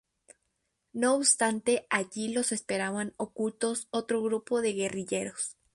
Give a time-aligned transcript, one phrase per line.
[0.93, 5.57] No obstante allí los esperaban ocultos otro grupo de guerrilleros.